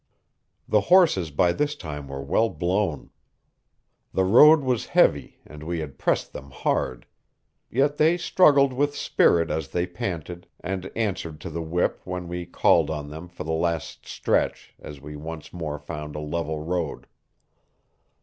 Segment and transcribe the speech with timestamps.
[0.67, 3.11] The horses by this time were well blown.
[4.13, 7.05] The road was heavy, and we had pressed them hard.
[7.69, 12.47] Yet they struggled with spirit as they panted, and answered to the whip when we
[12.47, 17.05] called on them for the last stretch as we once more found a level road.